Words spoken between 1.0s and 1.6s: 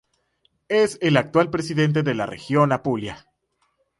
actual